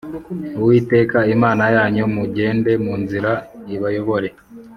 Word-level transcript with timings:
uwiteka 0.59 1.17
imana 1.35 1.63
yanyu 1.75 2.03
mugende 2.15 2.71
mu 2.85 2.93
nzira 3.01 3.31
ibayobore 3.75 4.29